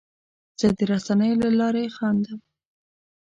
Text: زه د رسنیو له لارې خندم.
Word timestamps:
زه 0.59 0.67
د 0.77 0.79
رسنیو 0.91 1.41
له 1.43 1.49
لارې 1.59 1.93
خندم. 1.95 2.39